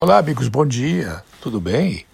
Olá, 0.00 0.18
amigos, 0.18 0.46
bom 0.46 0.64
dia. 0.64 1.24
Tudo 1.40 1.60
bem? 1.60 2.06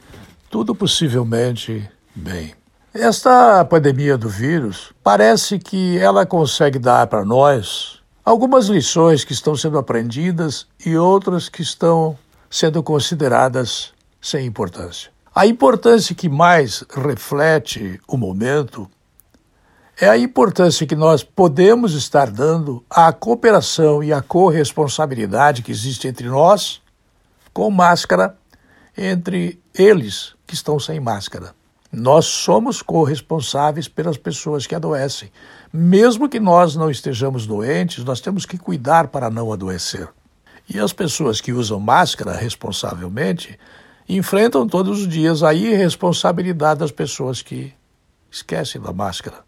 Tudo 0.48 0.75
possivelmente 0.75 1.87
bem. 2.14 2.54
Esta 2.95 3.62
pandemia 3.62 4.17
do 4.17 4.26
vírus 4.26 4.91
parece 5.03 5.58
que 5.58 5.99
ela 5.99 6.25
consegue 6.25 6.78
dar 6.78 7.07
para 7.08 7.26
nós 7.26 8.00
algumas 8.25 8.68
lições 8.68 9.23
que 9.23 9.34
estão 9.34 9.55
sendo 9.55 9.77
aprendidas 9.77 10.66
e 10.86 10.96
outras 10.96 11.50
que 11.50 11.61
estão 11.61 12.16
sendo 12.48 12.82
consideradas 12.82 13.93
sem 14.19 14.46
importância. 14.46 15.11
A 15.35 15.46
importância 15.46 16.14
que 16.14 16.27
mais 16.27 16.82
reflete 16.89 18.01
o 18.09 18.16
momento 18.16 18.91
é 20.01 20.09
a 20.09 20.16
importância 20.16 20.87
que 20.87 20.96
nós 20.96 21.23
podemos 21.23 21.93
estar 21.93 22.30
dando 22.30 22.82
à 22.89 23.12
cooperação 23.12 24.03
e 24.03 24.11
à 24.11 24.23
corresponsabilidade 24.23 25.61
que 25.61 25.71
existe 25.71 26.09
entre 26.09 26.29
nós 26.29 26.82
com 27.55 27.71
máscara 27.71 28.36
entre 28.98 29.62
eles 29.73 30.34
que 30.45 30.55
estão 30.55 30.79
sem 30.79 30.98
máscara. 30.98 31.55
Nós 31.91 32.27
somos 32.27 32.83
corresponsáveis 32.83 33.87
pelas 33.87 34.16
pessoas 34.16 34.66
que 34.66 34.74
adoecem. 34.74 35.30
Mesmo 35.73 36.29
que 36.29 36.41
nós 36.41 36.74
não 36.74 36.91
estejamos 36.91 37.46
doentes, 37.46 38.02
nós 38.02 38.20
temos 38.20 38.45
que 38.45 38.59
cuidar 38.59 39.06
para 39.09 39.30
não 39.30 39.52
adoecer. 39.52 40.09
E 40.69 40.80
as 40.80 40.93
pessoas 40.93 41.41
que 41.41 41.52
usam 41.52 41.79
máscara 41.79 42.32
responsavelmente 42.32 43.57
enfrentam 44.09 44.66
todos 44.66 45.02
os 45.02 45.09
dias 45.09 45.45
a 45.45 45.55
irresponsabilidade 45.55 46.80
das 46.80 46.91
pessoas 46.91 47.41
que 47.41 47.73
esquecem 48.29 48.80
da 48.80 48.93
máscara. 48.93 49.45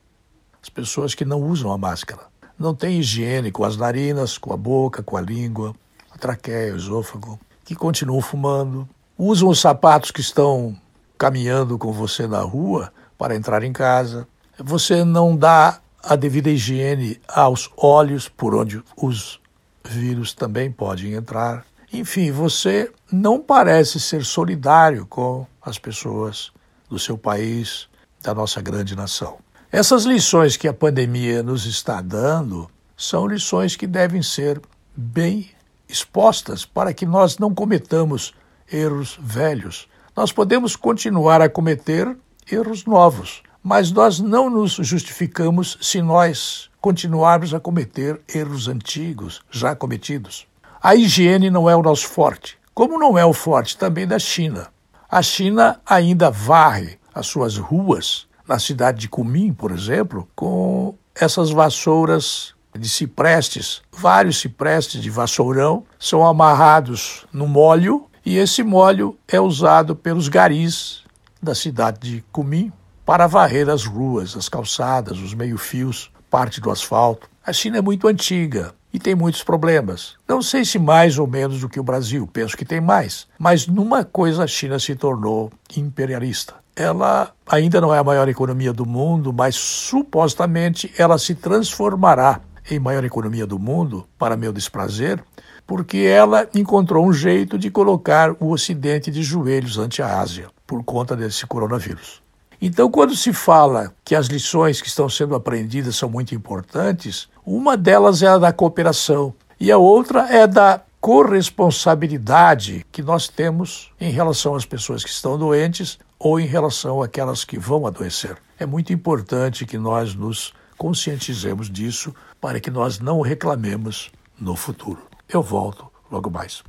As 0.62 0.68
pessoas 0.68 1.14
que 1.14 1.24
não 1.24 1.42
usam 1.42 1.73
a 1.73 1.78
máscara. 1.78 2.23
Não 2.56 2.74
têm 2.74 3.00
higiene 3.00 3.50
com 3.50 3.64
as 3.64 3.76
narinas, 3.76 4.38
com 4.38 4.52
a 4.52 4.56
boca, 4.56 5.02
com 5.02 5.16
a 5.16 5.20
língua, 5.20 5.74
a 6.12 6.16
traqueia, 6.16 6.73
o 6.73 6.76
esôfago 6.76 7.40
que 7.66 7.74
continuam 7.74 8.22
fumando, 8.22 8.88
usam 9.18 9.48
os 9.48 9.60
sapatos 9.60 10.12
que 10.12 10.20
estão 10.20 10.74
caminhando 11.18 11.76
com 11.76 11.92
você 11.92 12.26
na 12.26 12.40
rua 12.40 12.92
para 13.18 13.34
entrar 13.34 13.64
em 13.64 13.73
casa. 13.73 14.26
Você 14.56 15.04
não 15.04 15.36
dá 15.36 15.80
a 16.02 16.14
devida 16.14 16.48
higiene 16.48 17.20
aos 17.28 17.68
olhos, 17.76 18.28
por 18.28 18.54
onde 18.54 18.80
os 18.96 19.40
vírus 19.84 20.32
também 20.32 20.70
podem 20.70 21.14
entrar. 21.14 21.66
Enfim, 21.92 22.30
você 22.30 22.90
não 23.10 23.40
parece 23.40 23.98
ser 23.98 24.24
solidário 24.24 25.04
com 25.04 25.45
as 25.60 25.76
pessoas 25.76 26.52
do 26.88 27.01
seu 27.01 27.18
país, 27.18 27.88
da 28.23 28.32
nossa 28.32 28.62
grande 28.62 28.95
nação. 28.95 29.38
Essas 29.73 30.04
lições 30.04 30.56
que 30.56 30.68
a 30.68 30.73
pandemia 30.73 31.42
nos 31.42 31.66
está 31.66 32.01
dando 32.01 32.70
são 32.96 33.26
lições 33.26 33.74
que 33.74 33.88
devem 33.88 34.23
ser 34.23 34.60
bem 34.96 35.51
expostas 35.88 36.65
para 36.65 36.92
que 36.92 37.06
nós 37.06 37.38
não 37.38 37.54
cometamos 37.54 38.34
erros 38.70 39.18
velhos. 39.20 39.88
Nós 40.16 40.32
podemos 40.32 40.76
continuar 40.76 41.40
a 41.40 41.48
cometer 41.48 42.16
erros 42.51 42.84
novos, 42.84 43.42
mas 43.62 43.90
nós 43.90 44.20
não 44.20 44.48
nos 44.48 44.73
justificamos 44.73 45.76
se 45.80 46.01
nós 46.01 46.70
continuarmos 46.80 47.52
a 47.52 47.60
cometer 47.60 48.20
erros 48.32 48.68
antigos 48.68 49.42
já 49.51 49.74
cometidos. 49.74 50.46
A 50.82 50.95
higiene 50.95 51.51
não 51.51 51.68
é 51.68 51.74
o 51.74 51.82
nosso 51.82 52.07
forte, 52.07 52.59
como 52.73 52.98
não 52.98 53.18
é 53.18 53.24
o 53.24 53.32
forte 53.32 53.76
também 53.76 54.07
da 54.07 54.18
China. 54.18 54.68
A 55.09 55.23
China 55.23 55.80
ainda 55.84 56.30
varre 56.30 56.98
as 57.14 57.26
suas 57.26 57.57
ruas, 57.57 58.26
na 58.46 58.59
cidade 58.59 59.01
de 59.01 59.09
Kunming, 59.09 59.52
por 59.52 59.73
exemplo, 59.73 60.29
com 60.34 60.95
essas 61.14 61.51
vassouras 61.51 62.54
de 62.77 62.88
ciprestes, 62.88 63.82
vários 63.93 64.38
ciprestes 64.38 65.00
de 65.00 65.10
vassourão, 65.10 65.84
são 65.99 66.27
amarrados 66.27 67.27
no 67.32 67.47
molho 67.47 68.06
e 68.25 68.37
esse 68.37 68.62
molho 68.62 69.16
é 69.28 69.41
usado 69.41 69.94
pelos 69.94 70.28
garis 70.28 71.04
da 71.43 71.54
cidade 71.54 72.00
de 72.00 72.25
Cumim 72.32 72.72
para 73.04 73.28
varrer 73.28 73.69
as 73.69 73.84
ruas, 73.84 74.37
as 74.37 74.49
calçadas, 74.49 75.19
os 75.19 75.32
meio-fios, 75.32 76.10
parte 76.28 76.60
do 76.60 76.70
asfalto. 76.70 77.28
A 77.47 77.53
China 77.53 77.78
é 77.78 77.81
muito 77.81 78.09
antiga 78.09 78.75
e 78.92 78.98
tem 78.98 79.15
muitos 79.15 79.44
problemas. 79.44 80.16
Não 80.26 80.42
sei 80.42 80.65
se 80.65 80.78
mais 80.78 81.19
ou 81.19 81.26
menos 81.26 81.60
do 81.60 81.69
que 81.69 81.78
o 81.78 81.84
Brasil, 81.84 82.26
penso 82.26 82.56
que 82.56 82.65
tem 82.65 82.81
mais. 82.81 83.28
Mas 83.38 83.66
numa 83.66 84.04
coisa 84.04 84.42
a 84.42 84.47
China 84.47 84.78
se 84.78 84.97
tornou 84.97 85.53
imperialista. 85.76 86.54
Ela 86.75 87.31
ainda 87.47 87.81
não 87.81 87.94
é 87.94 87.98
a 87.98 88.04
maior 88.04 88.28
economia 88.28 88.72
do 88.72 88.84
mundo, 88.84 89.32
mas 89.32 89.54
supostamente 89.54 90.92
ela 90.98 91.16
se 91.16 91.34
transformará 91.34 92.41
em 92.71 92.78
maior 92.78 93.04
economia 93.04 93.47
do 93.47 93.59
mundo, 93.59 94.06
para 94.19 94.37
meu 94.37 94.53
desprazer, 94.53 95.22
porque 95.66 95.99
ela 95.99 96.49
encontrou 96.54 97.06
um 97.06 97.12
jeito 97.12 97.59
de 97.59 97.71
colocar 97.71 98.34
o 98.41 98.50
Ocidente 98.50 99.10
de 99.10 99.22
joelhos 99.22 99.78
ante 99.78 100.03
a 100.03 100.21
Ásia, 100.21 100.49
por 100.66 100.82
conta 100.84 101.16
desse 101.16 101.47
coronavírus. 101.47 102.22
Então, 102.60 102.91
quando 102.91 103.15
se 103.15 103.32
fala 103.32 103.93
que 104.04 104.15
as 104.15 104.27
lições 104.27 104.81
que 104.81 104.88
estão 104.88 105.09
sendo 105.09 105.34
aprendidas 105.34 105.97
são 105.97 106.09
muito 106.09 106.34
importantes, 106.34 107.28
uma 107.44 107.77
delas 107.77 108.22
é 108.22 108.28
a 108.28 108.38
da 108.38 108.53
cooperação 108.53 109.34
e 109.60 109.71
a 109.71 109.77
outra 109.77 110.27
é 110.31 110.47
da 110.47 110.81
corresponsabilidade 111.00 112.84
que 112.91 113.03
nós 113.03 113.28
temos 113.28 113.93
em 114.00 114.10
relação 114.10 114.54
às 114.54 114.65
pessoas 114.65 115.04
que 115.04 115.10
estão 115.10 115.38
doentes 115.38 115.98
ou 116.19 116.41
em 116.41 116.47
relação 116.47 117.03
àquelas 117.03 117.44
que 117.44 117.59
vão 117.59 117.87
adoecer. 117.87 118.37
É 118.59 118.65
muito 118.65 118.93
importante 118.93 119.66
que 119.66 119.77
nós 119.77 120.15
nos 120.15 120.54
conscientizemos 120.76 121.70
disso 121.70 122.14
para 122.41 122.60
que 122.60 122.70
nós 122.70 122.98
não 122.98 123.20
reclamemos 123.20 124.10
no 124.38 124.54
futuro. 124.54 125.03
Eu 125.28 125.42
volto 125.42 125.91
logo 126.10 126.31
mais. 126.31 126.64